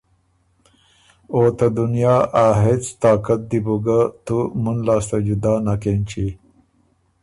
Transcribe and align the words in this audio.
او 1.33 1.41
ته 1.57 1.65
دنیا 1.77 2.15
ا 2.43 2.45
هېڅ 2.63 2.83
طاقت 3.03 3.39
دی 3.49 3.59
بُو 3.65 3.75
ګه 3.85 3.99
تُو 4.25 4.37
مُن 4.63 4.77
لاسته 4.87 5.17
جُدا 5.27 5.53
نک 5.65 5.83
اېنچی 5.89 6.27